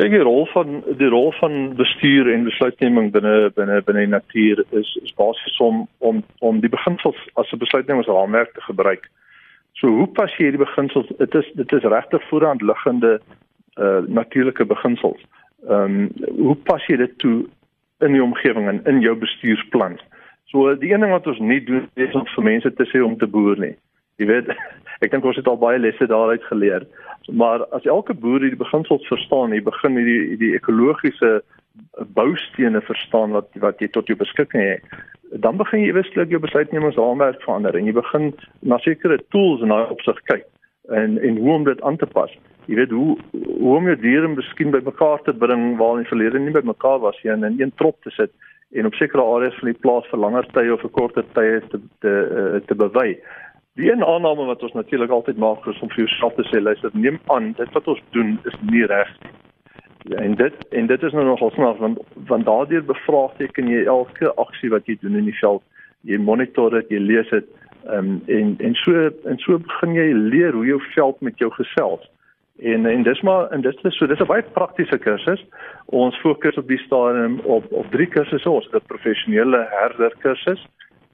Kyk 0.00 0.14
die 0.14 0.22
rol 0.24 0.46
van 0.48 0.78
die 0.96 1.08
rol 1.12 1.26
van 1.36 1.74
bestuur 1.76 2.30
en 2.32 2.46
besluitneming 2.46 3.10
binne 3.12 3.50
binne 3.52 3.82
binne 3.84 4.06
die 4.06 4.08
natuur 4.08 4.62
is 4.78 4.92
is 5.02 5.12
basies 5.18 5.58
om 5.60 5.82
om 5.98 6.22
om 6.40 6.62
die 6.62 6.70
beginsels 6.72 7.18
as 7.42 7.52
'n 7.52 7.60
besluitnemingsraamwerk 7.60 8.54
te 8.54 8.62
gebruik. 8.64 9.10
So 9.76 9.88
hoe 9.88 10.06
pas 10.06 10.32
jy 10.38 10.46
hierdie 10.46 10.64
beginsels? 10.64 11.10
Dit 11.18 11.34
is 11.34 11.50
dit 11.54 11.72
is 11.72 11.84
regtig 11.84 12.24
voorhand 12.30 12.62
liggende 12.62 13.20
uh 13.76 14.00
natuurlike 14.06 14.64
beginsels. 14.64 15.20
Ehm 15.68 15.84
um, 15.84 16.10
hoe 16.46 16.56
pas 16.56 16.86
jy 16.86 16.96
dit 16.96 17.18
toe 17.18 17.44
in 18.00 18.12
die 18.12 18.24
omgewing 18.24 18.68
en 18.68 18.80
in 18.84 19.00
jou 19.00 19.16
bestuursplan? 19.16 20.00
So 20.46 20.76
die 20.76 20.92
een 20.92 21.00
ding 21.00 21.12
wat 21.12 21.26
ons 21.26 21.38
nie 21.38 21.64
doen 21.64 21.88
is 21.94 22.14
om 22.14 22.26
vir 22.26 22.44
mense 22.44 22.72
te 22.72 22.88
sê 22.88 23.04
om 23.04 23.18
te 23.18 23.26
boer 23.26 23.58
nie. 23.58 23.76
Jy 24.16 24.26
weet, 24.26 24.48
ek 25.04 25.10
dink 25.10 25.24
ons 25.24 25.36
het 25.36 25.46
al 25.46 25.60
baie 25.60 25.78
lesse 25.78 26.06
daaruit 26.06 26.44
geleer. 26.44 26.88
Maar 27.28 27.66
as 27.76 27.84
elke 27.84 28.14
boer 28.14 28.40
hierdie 28.40 28.58
beginsels 28.58 29.06
verstaan, 29.06 29.52
jy 29.54 29.62
begin 29.62 29.98
hierdie 30.00 30.36
die 30.40 30.54
ekologiese 30.56 31.40
boustene 32.16 32.80
verstaan 32.80 33.34
wat 33.36 33.50
wat 33.62 33.80
jy 33.80 33.88
tot 33.94 34.08
jou 34.10 34.16
beskikking 34.18 34.62
het, 34.64 35.00
dan 35.44 35.56
begin 35.60 35.84
jy 35.84 35.92
eweslik 35.92 36.32
jou 36.32 36.40
besluitnemingsraamwerk 36.42 37.42
verander 37.44 37.76
en 37.78 37.86
jy 37.86 37.94
begin 37.94 38.32
na 38.66 38.78
sekere 38.82 39.20
tools 39.34 39.62
in 39.62 39.74
daai 39.74 39.92
opsig 39.92 40.18
kyk 40.30 40.46
en 40.90 41.18
en 41.22 41.36
hoe 41.38 41.52
om 41.54 41.64
dit 41.64 41.82
aan 41.82 41.96
te 41.96 42.06
pas. 42.06 42.32
Jy 42.66 42.78
weet 42.80 42.94
hoe 42.94 43.16
hoe 43.60 43.76
om 43.76 43.86
jou 43.86 43.96
diere 44.00 44.28
miskien 44.28 44.74
bymekaar 44.74 45.22
te 45.26 45.34
bring 45.34 45.76
waar 45.78 45.98
in 45.98 46.04
die 46.04 46.10
verlede 46.10 46.42
nie 46.42 46.54
bymekaar 46.56 46.98
was 47.04 47.18
nie 47.22 47.32
en 47.32 47.46
in 47.46 47.60
een 47.60 47.74
trop 47.76 47.96
te 48.02 48.10
sit 48.16 48.32
en 48.70 48.86
op 48.86 48.94
sekere 48.94 49.22
areas 49.22 49.58
van 49.58 49.72
die 49.72 49.80
plaas 49.82 50.06
vir 50.10 50.22
langer 50.22 50.46
tye 50.54 50.72
of 50.72 50.82
vir 50.84 50.94
korter 50.98 51.26
tye 51.34 51.60
te 51.70 51.78
te 51.78 51.84
te, 52.02 52.62
te 52.66 52.74
bewy. 52.74 53.18
Die 53.80 53.92
een 53.92 54.04
aanname 54.04 54.44
wat 54.44 54.62
ons 54.62 54.72
natuurlik 54.72 55.10
altyd 55.10 55.38
maak 55.40 55.66
is 55.66 55.78
om 55.80 55.88
vir 55.88 56.02
jouself 56.04 56.34
te 56.36 56.44
sê 56.50 56.58
luister 56.60 56.90
neem 56.92 57.16
aan 57.32 57.52
dit 57.56 57.70
wat 57.72 57.86
ons 57.88 58.00
doen 58.16 58.34
is 58.44 58.56
nie 58.68 58.84
reg 58.90 59.12
nie. 59.22 59.30
En 60.20 60.34
dit 60.36 60.66
en 60.80 60.86
dit 60.86 61.02
is 61.02 61.12
nou 61.16 61.24
nogal 61.24 61.52
snaaks 61.54 61.80
want 61.80 62.02
want 62.28 62.44
daardeur 62.44 62.84
bevraagteken 62.84 63.70
jy 63.72 63.86
elke 63.94 64.34
aksie 64.42 64.68
wat 64.74 64.84
jy 64.88 64.98
doen 65.00 65.16
in 65.22 65.30
die 65.30 65.38
veld. 65.38 65.64
Jy 66.04 66.18
monitor 66.20 66.76
dit, 66.76 66.92
jy 66.92 67.00
lees 67.06 67.32
dit 67.32 67.48
um, 67.88 68.18
en 68.26 68.52
en 68.68 68.76
so 68.82 69.06
en 69.32 69.40
so 69.44 69.56
begin 69.58 69.96
jy 69.96 70.08
leer 70.34 70.58
hoe 70.58 70.66
jou 70.66 70.80
veld 70.90 71.20
met 71.20 71.40
jou 71.40 71.48
gesels. 71.56 72.04
En 72.60 72.84
en 72.86 73.06
dis 73.08 73.22
maar 73.24 73.48
en 73.56 73.64
dit 73.64 73.84
is 73.92 73.96
so 73.96 74.06
dis 74.12 74.20
'n 74.20 74.28
baie 74.34 74.44
praktiese 74.58 74.98
kursus. 74.98 75.40
Ons 75.86 76.20
fokus 76.20 76.60
op 76.60 76.68
die 76.68 76.82
stadium 76.84 77.40
op 77.44 77.72
op 77.72 77.88
drie 77.96 78.12
kursusse. 78.12 78.50
Ons 78.50 78.68
het 78.68 78.82
'n 78.82 78.92
professionele 78.92 79.64
herder 79.72 80.12
kursus 80.18 80.68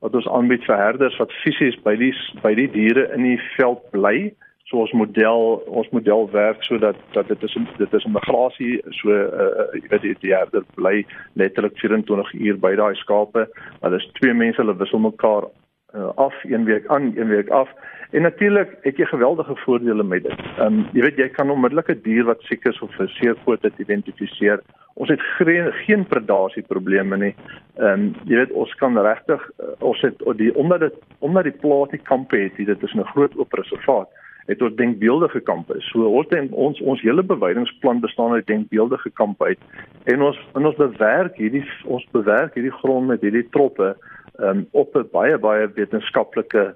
wat 0.07 0.15
ons 0.15 0.29
aanbied 0.39 0.65
vir 0.69 0.79
herders 0.79 1.19
wat 1.19 1.35
fisies 1.43 1.77
by 1.87 1.97
die 1.99 2.13
by 2.45 2.55
die 2.55 2.69
diere 2.71 3.09
in 3.17 3.27
die 3.27 3.39
veld 3.57 3.83
bly. 3.95 4.31
So 4.67 4.83
ons 4.83 4.95
model 4.99 5.61
ons 5.79 5.91
model 5.95 6.29
werk 6.33 6.63
sodat 6.67 6.99
dat 7.15 7.29
dit 7.31 7.43
is 7.49 7.57
dit 7.79 7.93
is 7.99 8.07
'n 8.07 8.15
migrasie 8.15 8.75
so 9.01 9.11
uh, 9.11 9.67
jy 9.75 9.89
weet 9.91 10.03
die, 10.07 10.15
die 10.23 10.35
herder 10.35 10.65
bly 10.79 11.05
letterlik 11.35 11.79
24 11.83 12.33
uur 12.35 12.59
by 12.59 12.75
daai 12.83 12.95
skape. 13.03 13.47
Maar 13.81 13.91
dis 13.91 14.11
twee 14.21 14.35
mense 14.35 14.63
hulle 14.63 14.79
wissel 14.79 15.03
mekaar 15.03 15.51
uh, 15.95 16.11
af 16.17 16.35
een 16.45 16.65
week 16.65 16.87
aan, 16.87 17.13
een 17.17 17.29
week 17.29 17.49
af. 17.49 17.69
En 18.11 18.23
natuurlik 18.23 18.79
het 18.83 18.97
jy 18.97 19.07
geweldige 19.07 19.57
voordele 19.65 20.03
met 20.03 20.23
dit. 20.23 20.41
Ehm 20.59 20.67
um, 20.67 20.87
jy 20.93 21.03
weet 21.03 21.19
jy 21.19 21.29
kan 21.29 21.51
onmiddellik 21.51 21.91
'n 21.91 22.03
dier 22.03 22.25
wat 22.25 22.43
siek 22.43 22.65
is 22.67 22.79
of 22.81 22.99
'n 22.99 23.09
seerpoot 23.19 23.67
identifiseer. 23.79 24.63
Ons 24.97 25.11
het 25.13 25.21
geen, 25.37 25.73
geen 25.85 26.07
predasie 26.09 26.63
probleme 26.63 27.17
nie. 27.17 27.35
Ehm 27.77 27.93
um, 27.93 28.15
jy 28.25 28.37
weet 28.41 28.53
ons 28.53 28.75
kan 28.81 28.99
regtig 28.99 29.43
uh, 29.61 29.73
ons 29.79 30.01
het 30.01 30.23
die 30.37 30.53
omdat 30.57 30.81
dit 30.81 30.95
omdat 31.19 31.45
die 31.45 31.59
plaas 31.65 31.91
nie 31.93 32.03
kampe 32.03 32.37
het, 32.37 32.57
dit 32.57 32.83
is 32.83 32.95
'n 32.95 33.13
groot 33.13 33.37
oop 33.37 33.53
reservaat 33.53 34.09
het 34.47 34.63
ons 34.63 34.75
denkbeeldige 34.79 35.41
kampe. 35.41 35.75
So 35.91 36.07
ons 36.07 36.29
denk, 36.31 36.55
ons 36.55 36.81
ons 36.81 37.03
hele 37.03 37.23
bewydingsplan 37.23 38.01
bestaan 38.01 38.33
uit 38.33 38.47
denkbeeldige 38.47 39.11
kampe 39.11 39.45
uit. 39.45 39.59
En 40.05 40.23
ons 40.23 40.39
en 40.55 40.67
ons 40.67 40.77
bewerk 40.77 41.37
hierdie 41.37 41.65
ons 41.85 42.07
bewerk 42.15 42.55
hierdie 42.55 42.75
grond 42.81 43.11
met 43.11 43.25
hierdie 43.27 43.47
troppe 43.51 43.97
um, 44.39 44.67
op 44.71 44.95
'n 44.97 45.09
baie 45.13 45.39
baie 45.39 45.69
wetenskaplike 45.75 46.75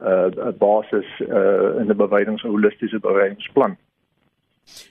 uh 0.00 0.52
basis 0.58 1.08
uh 1.20 1.80
in 1.80 1.90
'n 1.90 1.96
bewydings 1.96 2.42
holistiese 2.42 3.00
bewydingsplan. 3.00 3.76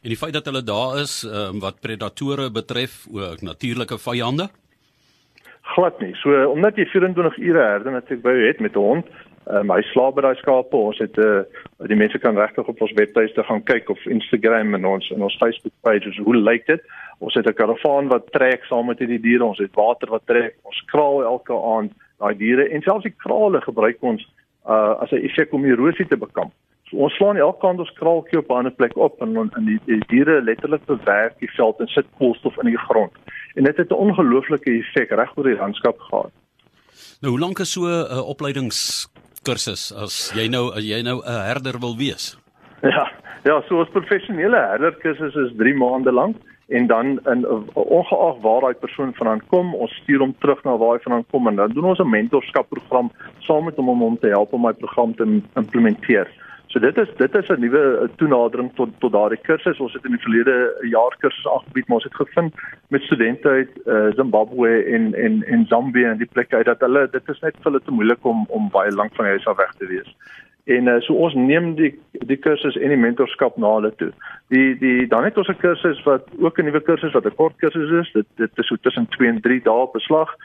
En 0.04 0.10
die 0.10 0.18
feit 0.18 0.34
dat 0.34 0.46
hulle 0.46 0.64
daar 0.64 1.00
is 1.02 1.24
um, 1.24 1.60
wat 1.60 1.80
predatore 1.80 2.52
betref, 2.52 3.06
ook 3.12 3.42
natuurlike 3.42 3.98
vyande? 3.98 4.50
Glad 5.62 6.00
nie. 6.00 6.16
So 6.16 6.32
omdat 6.52 6.76
jy 6.76 6.86
24 6.86 7.38
ure 7.38 7.64
herde 7.64 7.92
natuurlik 7.92 8.24
by 8.24 8.36
het 8.48 8.60
met 8.60 8.76
'n 8.76 8.80
hond, 8.80 9.06
um, 9.52 9.72
hy 9.72 9.82
slaap 9.92 10.16
by 10.16 10.24
daai 10.26 10.36
skape. 10.42 10.78
Ons 10.78 11.00
het 11.04 11.18
uh 11.18 11.44
die 11.88 11.96
mense 11.96 12.20
kan 12.20 12.38
regtig 12.38 12.68
op 12.68 12.82
ons 12.82 12.94
webtuiste 12.98 13.44
gaan 13.44 13.64
kyk 13.64 13.90
of 13.90 14.06
Instagram 14.06 14.74
en 14.76 14.86
ons 14.86 15.12
en 15.14 15.22
ons 15.28 15.38
Facebook 15.40 15.74
pages 15.86 16.18
hoe 16.18 16.36
lyk 16.36 16.66
dit? 16.68 16.82
Ons 17.20 17.34
het 17.34 17.48
'n 17.48 17.54
karavaan 17.54 18.08
wat 18.08 18.32
trek 18.32 18.66
saam 18.66 18.88
met 18.88 19.00
hierdie 19.00 19.22
diere. 19.22 19.46
Ons 19.46 19.60
het 19.60 19.74
water 19.76 20.10
wat 20.10 20.26
trek. 20.26 20.56
Ons 20.64 20.84
kraal 20.86 21.24
elke 21.24 21.54
aand 21.54 21.92
daai 22.20 22.36
diere 22.38 22.70
en 22.70 22.82
selfs 22.82 23.04
die 23.04 23.16
krale 23.18 23.62
gebruik 23.62 23.98
ons 24.02 24.28
uh 24.68 25.02
as 25.02 25.12
'n 25.12 25.24
effek 25.24 25.54
om 25.54 25.66
erosie 25.66 26.08
te 26.08 26.18
bekamp. 26.18 26.52
So 26.90 27.04
ons 27.04 27.16
slaan 27.20 27.38
elke 27.38 27.60
kant 27.60 27.82
ons 27.84 27.94
kraaltjie 28.00 28.40
op 28.40 28.50
'n 28.50 28.60
ander 28.60 28.72
plek 28.72 28.96
op 28.98 29.22
en 29.22 29.36
en 29.38 29.66
die, 29.66 29.80
die 29.86 30.02
diere 30.08 30.42
letterlik 30.42 30.86
bewerk 30.86 31.40
die 31.40 31.52
veld 31.52 31.80
en 31.80 31.88
sit 31.88 32.06
koolstof 32.18 32.58
in 32.58 32.70
die 32.72 32.84
grond. 32.88 33.12
En 33.56 33.64
dit 33.64 33.78
het 33.78 33.90
'n 33.90 34.04
ongelooflike 34.06 34.72
effek 34.72 35.12
reg 35.12 35.38
oor 35.38 35.44
die 35.44 35.56
landskap 35.56 36.00
gehad. 36.00 36.32
Nou 37.22 37.34
hoe 37.34 37.40
lank 37.40 37.60
is 37.60 37.72
so 37.72 37.82
'n 37.82 38.08
uh, 38.12 38.30
opleidingskursus 38.30 39.94
as 39.94 40.32
jy 40.36 40.48
nou 40.48 40.74
as 40.76 40.84
jy 40.84 41.02
nou 41.02 41.18
'n 41.26 41.42
herder 41.50 41.80
wil 41.80 41.98
wees? 41.98 42.38
Ja, 42.96 43.12
ja, 43.44 43.62
so 43.68 43.82
'n 43.82 43.92
professionele 43.92 44.58
herderkursus 44.58 45.36
is 45.36 45.52
3 45.58 45.74
maande 45.74 46.12
lank 46.12 46.36
en 46.68 46.88
dan 46.88 47.20
in 47.26 47.46
ongeag 47.74 48.38
waar 48.42 48.62
daai 48.62 48.74
persoon 48.74 49.14
vandaan 49.14 49.42
kom, 49.48 49.76
ons 49.76 49.92
stuur 49.92 50.20
hom 50.20 50.36
terug 50.40 50.64
na 50.64 50.78
waar 50.78 50.96
hy 50.96 51.04
vandaan 51.04 51.26
kom 51.32 51.48
en 51.48 51.56
dan 51.56 51.72
doen 51.72 51.86
ons 51.86 52.00
'n 52.00 52.10
mentorskapprogram 52.10 53.12
saam 53.40 53.64
met 53.64 53.76
hom 53.76 53.90
om 53.90 54.00
hom 54.00 54.20
te 54.20 54.28
help 54.28 54.54
om 54.54 54.62
my 54.62 54.74
program 54.74 55.16
te 55.16 55.42
implementeer. 55.56 56.28
So 56.68 56.80
dit 56.80 56.98
is 56.98 57.10
dit 57.16 57.36
is 57.36 57.50
'n 57.50 57.60
nuwe 57.60 58.10
toenadering 58.16 58.72
tot 58.76 58.90
tot 59.00 59.12
daardie 59.12 59.40
kursus. 59.42 59.80
Ons 59.80 59.94
het 59.94 60.06
in 60.06 60.12
die 60.12 60.26
verlede 60.26 60.56
jaar 60.82 61.16
kursusse 61.20 61.52
aangebied, 61.52 61.88
maar 61.88 61.96
ons 61.96 62.04
het 62.04 62.16
gevind 62.16 62.54
met 62.88 63.02
studente 63.02 63.48
uit 63.50 63.70
uh, 63.86 64.08
Zimbabwe 64.16 64.84
en 64.84 65.14
en 65.14 65.44
en 65.44 65.66
Zambië 65.66 66.04
en 66.04 66.18
die 66.18 66.30
plekke 66.32 66.56
uit 66.56 66.66
dat 66.66 66.80
hulle 66.80 67.08
dit 67.12 67.30
is 67.30 67.40
net 67.40 67.56
vir 67.56 67.72
hulle 67.72 67.84
te 67.84 67.92
moeilik 67.92 68.26
om 68.26 68.46
om 68.50 68.70
baie 68.70 68.92
lank 68.92 69.16
van 69.16 69.26
huis 69.26 69.48
af 69.48 69.58
weg 69.58 69.72
te 69.72 69.88
wees. 69.88 70.16
En 70.68 70.88
uh, 70.88 71.00
so 71.00 71.14
ons 71.14 71.34
neem 71.34 71.76
die 71.76 71.94
die 72.12 72.38
kursus 72.38 72.76
en 72.76 72.92
die 72.92 73.00
mentorskap 73.00 73.58
na 73.58 73.70
hulle 73.74 73.94
toe. 73.96 74.12
Die 74.52 74.76
die 74.80 75.08
dan 75.08 75.24
het 75.24 75.38
ons 75.38 75.48
'n 75.48 75.62
kursus 75.64 76.04
wat 76.04 76.28
ook 76.40 76.60
'n 76.60 76.66
nuwe 76.68 76.82
kursus 76.82 77.14
wat 77.14 77.26
'n 77.26 77.36
kort 77.36 77.56
kursus 77.56 77.92
is. 78.02 78.12
Dit 78.12 78.28
dit 78.36 78.52
is 78.54 78.68
so 78.68 78.76
tussen 78.76 79.08
2 79.08 79.28
en 79.28 79.42
3 79.42 79.62
dae 79.62 79.88
beslag. 79.94 80.36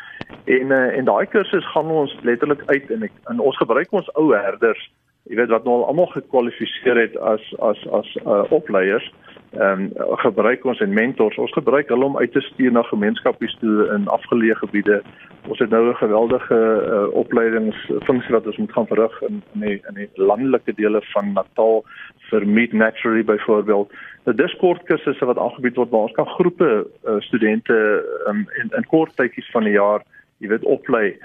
En 0.44 0.66
uh, 0.70 0.96
en 0.98 1.04
daai 1.04 1.26
kursus 1.26 1.66
gaan 1.72 1.86
ons 1.86 2.16
letterlik 2.22 2.62
uit 2.66 2.90
en 2.90 3.02
ek, 3.02 3.12
en 3.24 3.40
ons 3.40 3.56
gebruik 3.56 3.92
ons 3.92 4.14
ou 4.14 4.34
herders, 4.34 4.90
jy 5.30 5.36
weet 5.38 5.52
wat 5.52 5.64
nou 5.64 5.80
al 5.80 5.86
almal 5.90 6.10
gekwalifiseer 6.14 6.98
het 6.98 7.16
as 7.16 7.42
as 7.60 7.78
as 8.00 8.08
uh, 8.24 8.42
opleiers 8.50 9.06
ehm 9.52 9.90
um, 10.00 10.16
gebruik 10.16 10.64
ons 10.64 10.80
en 10.80 10.92
mentors. 10.96 11.36
Ons 11.36 11.52
gebruik 11.52 11.90
hulle 11.92 12.04
om 12.04 12.16
uit 12.16 12.32
te 12.32 12.40
stuur 12.40 12.72
na 12.72 12.82
gemeenskappies 12.88 13.52
toe 13.60 13.88
in 13.92 14.06
afgeleë 14.08 14.54
gebiede. 14.62 15.02
Ons 15.48 15.58
het 15.60 15.70
nou 15.70 15.82
'n 15.88 16.00
geweldige 16.00 16.56
uh, 16.56 17.14
opleidingsfunksie 17.22 18.32
wat 18.32 18.46
ons 18.46 18.56
moet 18.56 18.72
gaan 18.72 18.86
verrig 18.86 19.20
in 19.28 19.42
in 19.54 19.60
die 19.60 19.80
in 19.88 19.94
die 19.94 20.08
landelike 20.14 20.72
dele 20.74 21.02
van 21.12 21.32
Natal 21.32 21.84
vir 22.30 22.46
Meet 22.46 22.72
Naturally 22.72 23.24
byvoorbeeld. 23.24 23.92
Nou 24.24 24.36
dis 24.36 24.56
kort 24.56 24.82
kursusse 24.82 25.24
wat 25.24 25.38
aangebied 25.38 25.76
word 25.76 25.90
waar 25.90 26.08
ons 26.08 26.18
kan 26.20 26.26
groepe 26.26 26.86
uh, 27.04 27.20
studente 27.20 28.04
um, 28.28 28.46
in 28.62 28.70
in 28.76 28.86
kort 28.86 29.16
tydjies 29.16 29.50
van 29.50 29.64
die 29.64 29.76
jaar, 29.76 30.00
jy 30.38 30.48
weet, 30.48 30.64
oplei 30.64 31.18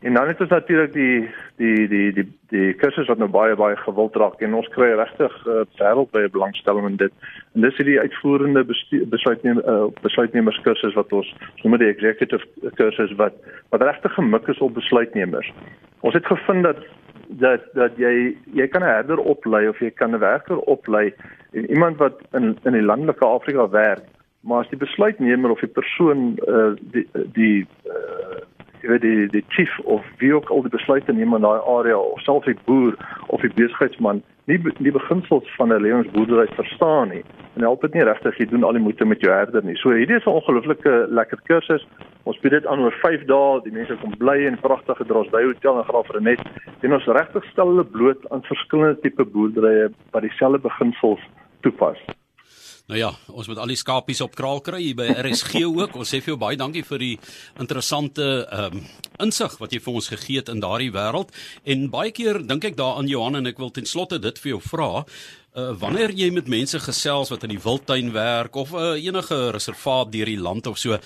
En 0.00 0.14
dan 0.14 0.28
het 0.28 0.40
ons 0.40 0.48
natuurlik 0.48 0.92
die 0.92 1.28
die 1.56 1.88
die 1.88 2.12
die 2.12 2.26
die 2.48 2.72
kursus 2.74 3.06
wat 3.06 3.18
nou 3.20 3.28
baie 3.28 3.56
baie 3.56 3.76
gewild 3.76 4.14
raak 4.16 4.40
en 4.40 4.54
ons 4.56 4.68
kry 4.72 4.88
regtig 4.96 5.34
uh, 5.46 5.64
wêreldwye 5.76 6.30
belangstelling 6.32 6.86
in 6.88 6.96
dit. 7.02 7.12
En 7.54 7.66
dis 7.66 7.76
hierdie 7.76 7.98
uitvoerende 8.00 8.64
besluitnemers 9.12 9.66
uh, 9.68 9.90
besluitnemers 10.00 10.60
kursus 10.64 10.96
wat 10.96 11.12
ons 11.12 11.28
noem 11.62 11.76
die 11.82 11.92
executive 11.92 12.72
kursus 12.80 13.12
wat 13.20 13.36
wat 13.74 13.84
regtig 13.84 14.16
gemik 14.16 14.48
is 14.48 14.62
op 14.64 14.74
besluitnemers. 14.78 15.52
Ons 16.00 16.16
het 16.16 16.32
gevind 16.32 16.64
dat 16.64 16.80
dat 17.44 17.68
dat 17.76 18.00
jy 18.00 18.32
jy 18.56 18.68
kan 18.72 18.82
'n 18.82 18.92
herder 18.94 19.20
oplei 19.20 19.68
of 19.68 19.80
jy 19.84 19.90
kan 19.90 20.16
'n 20.16 20.24
werker 20.24 20.58
oplei 20.58 21.12
en 21.52 21.70
iemand 21.70 21.96
wat 21.96 22.24
in 22.32 22.56
in 22.64 22.72
die 22.72 22.88
landelike 22.88 23.24
Afrika 23.24 23.68
werk, 23.68 24.08
maar 24.40 24.64
as 24.64 24.72
die 24.72 24.80
besluitnemer 24.80 25.50
of 25.50 25.60
die 25.60 25.74
persoon 25.80 26.38
uh, 26.48 26.72
die 26.80 27.06
die 27.32 27.66
uh, 27.84 28.40
jy 28.82 28.88
weet 28.88 29.04
die 29.04 29.28
die 29.28 29.44
chief 29.48 29.78
of 29.84 30.04
wie 30.18 30.34
ook 30.34 30.50
al 30.50 30.62
die 30.62 30.76
besluite 30.76 31.12
neem 31.12 31.34
in 31.34 31.46
daai 31.46 31.60
area 31.60 31.98
of 31.98 32.20
selfs 32.20 32.46
die 32.46 32.58
boer 32.64 32.96
of 33.28 33.40
die 33.40 33.52
besigheidsman 33.54 34.22
nie 34.50 34.58
die 34.78 34.92
beginsels 34.92 35.48
van 35.56 35.72
'n 35.72 35.82
lewensboerdery 35.82 36.46
verstaan 36.56 37.08
nie 37.08 37.24
en 37.56 37.62
help 37.62 37.80
dit 37.80 37.94
nie 37.94 38.04
regtig 38.04 38.38
jy 38.38 38.46
doen 38.50 38.64
al 38.64 38.78
die 38.78 38.82
moeite 38.82 39.04
met 39.04 39.20
jou 39.20 39.32
herder 39.32 39.64
nie. 39.64 39.76
So 39.76 39.92
hierdie 39.92 40.16
is 40.16 40.26
'n 40.26 40.36
ongelooflike 40.38 41.06
lekker 41.08 41.40
kursus. 41.48 41.86
Ons 42.24 42.38
bied 42.40 42.52
dit 42.52 42.66
aan 42.66 42.80
oor 42.80 42.92
5 43.02 43.24
dae. 43.26 43.60
Die 43.64 43.72
mense 43.72 43.96
kom 44.00 44.16
bly 44.18 44.38
in 44.46 44.58
pragtige 44.60 45.04
Drosby 45.04 45.42
Hotel 45.42 45.78
in 45.78 45.84
Graafrenet 45.84 46.40
en 46.80 46.92
ons 46.92 47.06
regtig 47.06 47.44
stel 47.44 47.66
hulle 47.66 47.84
bloot 47.84 48.30
aan 48.30 48.42
verskillende 48.42 49.00
tipe 49.00 49.24
boerderye 49.24 49.90
wat 50.12 50.22
dieselfde 50.22 50.58
beginsels 50.58 51.20
toepas. 51.60 51.98
Nou 52.90 52.98
ja, 52.98 53.10
ons 53.30 53.46
moet 53.46 53.58
al 53.62 53.70
die 53.70 53.78
skapies 53.78 54.18
op 54.24 54.32
kraal 54.34 54.58
kry 54.66 54.80
hier 54.82 54.96
by 54.98 55.12
RSG 55.22 55.60
ook. 55.62 55.94
Ons 56.00 56.10
sê 56.10 56.18
vir 56.18 56.32
jou 56.32 56.40
baie 56.42 56.58
dankie 56.58 56.82
vir 56.82 57.04
die 57.04 57.12
interessante 57.62 58.26
ehm 58.50 58.80
um, 58.80 58.88
insig 59.20 59.52
wat 59.60 59.74
jy 59.74 59.82
vir 59.84 59.96
ons 60.00 60.06
gegee 60.08 60.40
het 60.40 60.48
in 60.48 60.62
daardie 60.64 60.90
wêreld. 60.94 61.28
En 61.68 61.90
baie 61.92 62.08
keer 62.16 62.40
dink 62.40 62.64
ek 62.64 62.78
daaraan 62.78 63.10
Johan 63.10 63.36
en 63.36 63.50
ek 63.50 63.60
wil 63.60 63.70
ten 63.70 63.86
slotte 63.86 64.16
dit 64.18 64.40
vir 64.40 64.54
jou 64.54 64.60
vra. 64.64 65.04
Uh, 65.50 65.74
wanneer 65.76 66.14
jy 66.16 66.30
met 66.32 66.48
mense 66.48 66.80
gesels 66.80 67.30
wat 67.30 67.44
in 67.44 67.52
die 67.52 67.60
wildtuin 67.60 68.10
werk 68.14 68.56
of 68.56 68.72
uh, 68.72 68.94
enige 68.96 69.38
reservaat 69.52 70.10
deur 70.14 70.32
die 70.32 70.40
land 70.40 70.66
of 70.70 70.78
so, 70.78 70.96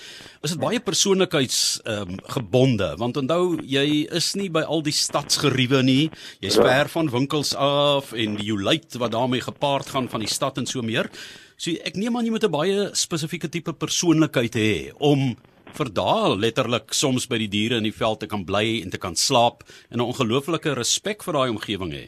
is 0.45 0.53
dit 0.53 0.61
baie 0.61 0.79
persoonlikheids 0.79 1.61
um, 1.91 2.17
gebonde 2.37 2.91
want 3.01 3.17
onthou 3.19 3.57
jy 3.65 4.05
is 4.13 4.33
nie 4.39 4.51
by 4.53 4.63
al 4.63 4.85
die 4.85 4.95
stadsgeriewe 4.95 5.83
nie. 5.85 6.11
Jy's 6.45 6.61
ja. 6.61 6.65
ver 6.69 6.93
van 6.97 7.13
winkels 7.13 7.55
af 7.57 8.13
en 8.13 8.39
die 8.39 8.53
joulite 8.53 9.01
wat 9.01 9.17
daarmee 9.17 9.43
gepaard 9.43 9.91
gaan 9.91 10.09
van 10.13 10.23
die 10.23 10.31
stad 10.31 10.61
en 10.61 10.69
so 10.69 10.85
meer. 10.85 11.11
So 11.57 11.71
ek 11.87 11.95
neem 11.95 12.17
aan 12.17 12.25
jy 12.27 12.33
moet 12.35 12.43
'n 12.43 12.51
baie 12.51 12.79
spesifieke 12.91 13.47
tipe 13.47 13.71
persoonlikheid 13.71 14.55
hê 14.59 14.91
om 14.99 15.35
vir 15.77 15.89
daal 15.91 16.35
letterlik 16.39 16.91
soms 16.91 17.27
by 17.31 17.37
die 17.37 17.47
diere 17.47 17.77
in 17.77 17.87
die 17.87 17.95
veld 17.95 18.19
te 18.19 18.27
kan 18.27 18.43
bly 18.45 18.81
en 18.83 18.91
te 18.91 18.99
kan 18.99 19.15
slaap 19.15 19.63
en 19.91 19.99
'n 19.99 20.09
ongelooflike 20.11 20.75
respek 20.75 21.23
vir 21.23 21.33
daai 21.33 21.49
omgewing 21.49 21.91
hê. 21.91 22.05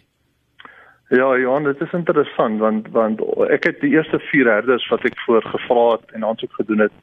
Ja, 1.10 1.38
Johan, 1.40 1.64
dit 1.64 1.82
is 1.82 1.94
interessant 1.94 2.60
want 2.60 2.88
want 2.92 3.22
ek 3.50 3.64
het 3.64 3.80
die 3.80 3.96
eerste 3.96 4.20
4 4.20 4.46
herders 4.46 4.88
wat 4.90 5.06
ek 5.06 5.16
voor 5.26 5.42
gevra 5.42 5.92
het 5.96 6.12
en 6.12 6.26
aansoek 6.26 6.54
gedoen 6.60 6.80
het 6.80 6.96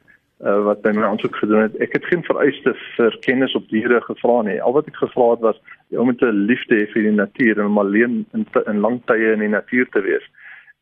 uh, 0.45 0.61
wat 0.69 0.83
by 0.83 0.93
my 0.93 1.07
aansoek 1.09 1.37
gedoen 1.37 1.63
het. 1.63 1.81
Ek 1.81 1.93
het 1.97 2.05
geen 2.05 2.25
vereiste 2.27 2.75
vir 2.97 3.17
kennis 3.25 3.55
op 3.55 3.69
diere 3.69 4.01
gevra 4.05 4.43
nie. 4.43 4.61
Al 4.61 4.77
wat 4.77 4.87
ek 4.87 5.01
gevra 5.01 5.31
het 5.31 5.41
was 5.41 5.61
om 5.97 6.07
met 6.07 6.21
'n 6.21 6.45
liefde 6.51 6.77
hê 6.77 6.93
vir 6.93 7.03
die 7.09 7.17
natuur 7.17 7.59
en 7.59 7.67
om 7.73 7.79
alleen 7.79 8.27
in 8.35 8.47
in 8.67 8.81
lang 8.81 9.01
tye 9.07 9.33
in 9.33 9.41
die 9.41 9.55
natuur 9.57 9.89
te 9.89 10.01
wees. 10.01 10.27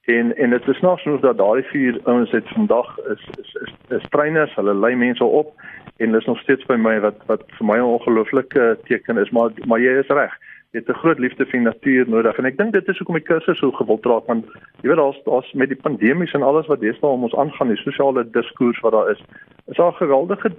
En 0.04 0.36
en 0.36 0.50
dit 0.50 0.68
is 0.68 0.80
nog 0.80 1.00
so 1.00 1.18
dat 1.18 1.38
daai 1.38 1.62
vier 1.62 2.00
ouens 2.04 2.30
het 2.30 2.48
vandag 2.48 2.98
is 2.98 3.28
is 3.40 3.54
is, 3.54 3.74
is 3.88 4.08
trainers, 4.08 4.54
hulle 4.54 4.74
lei 4.74 4.96
mense 4.96 5.24
op 5.24 5.52
en 5.96 6.06
hulle 6.06 6.18
is 6.18 6.24
nog 6.24 6.40
steeds 6.40 6.66
by 6.66 6.74
my 6.74 7.00
wat 7.00 7.20
wat 7.26 7.44
vir 7.46 7.66
my 7.66 7.76
'n 7.78 7.92
ongelooflike 7.98 8.78
teken 8.84 9.16
is, 9.16 9.30
maar 9.30 9.50
maar 9.66 9.80
jy 9.80 9.92
is 9.98 10.06
reg. 10.06 10.34
Jy 10.70 10.78
het 10.78 10.88
'n 10.88 11.00
groot 11.02 11.18
liefde 11.18 11.46
vir 11.46 11.60
natuur 11.60 12.08
nodig 12.08 12.38
en 12.38 12.44
ek 12.44 12.56
dink 12.56 12.72
dit 12.72 12.88
is 12.88 12.98
hoekom 12.98 13.14
die 13.14 13.28
kursus 13.30 13.58
so 13.58 13.70
gewild 13.70 14.04
raak 14.04 14.26
want 14.26 14.44
jy 14.80 14.88
weet 14.88 14.96
daar's 14.96 15.22
daar's 15.24 15.52
met 15.52 15.68
die 15.68 15.82
pandemies 15.82 16.32
en 16.32 16.42
alles 16.42 16.66
wat 16.66 16.80
deesdae 16.80 17.10
om 17.10 17.22
ons 17.22 17.36
aangaan, 17.36 17.68
die 17.68 17.76
sosiale 17.76 18.30
diskurs 18.30 18.80
wat 18.80 18.92
daar 18.92 19.10
is, 19.10 19.22
is 19.66 19.76
daar 19.76 19.92
'n 19.92 20.02
geweldige 20.04 20.50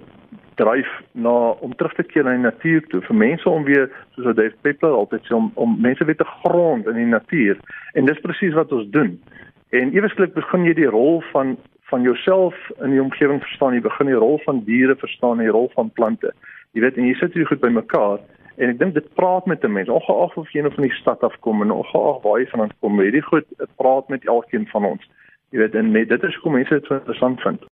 dryf 0.54 1.02
na 1.12 1.50
om 1.50 1.74
terug 1.76 1.94
te 1.94 2.02
keer 2.02 2.24
na 2.24 2.30
die 2.30 2.46
natuur 2.46 2.86
toe 2.86 3.00
vir 3.00 3.16
mense 3.16 3.48
om 3.48 3.64
weer 3.64 3.90
soos 4.14 4.24
wat 4.24 4.36
Dave 4.36 4.56
Peppler 4.60 4.90
altyd 4.90 5.26
sê 5.26 5.34
om 5.34 5.50
om 5.54 5.80
mense 5.80 6.04
weer 6.04 6.16
te 6.16 6.32
grond 6.42 6.86
in 6.86 6.94
die 6.94 7.06
natuur 7.06 7.58
en 7.92 8.04
dis 8.04 8.20
presies 8.20 8.54
wat 8.54 8.72
ons 8.72 8.90
doen. 8.90 9.22
En 9.70 9.92
eweslik 9.92 10.34
begin 10.34 10.64
jy 10.64 10.74
die 10.74 10.90
rol 10.90 11.22
van 11.32 11.56
van 11.90 12.02
jouself 12.02 12.54
in 12.82 12.90
die 12.90 13.02
omgewing 13.02 13.42
verstaan, 13.42 13.74
jy 13.74 13.80
begin 13.80 14.06
die 14.06 14.20
rol 14.22 14.38
van 14.44 14.62
diere 14.64 14.96
verstaan, 14.96 15.38
die 15.38 15.52
rol 15.52 15.68
van 15.74 15.90
plante. 15.90 16.32
Jy 16.72 16.80
weet 16.80 16.96
en 16.96 17.06
jy 17.06 17.14
sit 17.20 17.34
hier 17.34 17.46
goed 17.46 17.60
by 17.60 17.70
mekaar 17.74 18.22
en 18.56 18.70
ek 18.70 18.78
dink 18.78 18.94
dit 18.94 19.14
praat 19.18 19.46
met 19.50 19.64
'n 19.64 19.72
mens, 19.72 19.88
ongeag 19.88 20.36
of 20.36 20.50
jy 20.52 20.62
nou 20.62 20.72
van 20.74 20.86
die 20.88 20.98
stad 21.00 21.22
af 21.22 21.36
kom 21.40 21.62
en 21.62 21.70
ongeag 21.70 22.22
waar 22.22 22.40
jy 22.40 22.46
vandaan 22.46 22.72
kom, 22.80 23.00
hierdie 23.00 23.22
goed 23.22 23.46
praat 23.76 24.08
met 24.08 24.26
elkeen 24.26 24.66
van 24.66 24.84
ons. 24.84 25.10
Jy 25.50 25.58
weet 25.58 25.74
en 25.74 25.90
met, 25.90 26.08
dit 26.08 26.22
is 26.22 26.36
hoe 26.42 26.52
mense 26.52 26.74
dit 26.74 26.86
so 26.86 26.94
interessant 26.94 27.40
vind. 27.40 27.64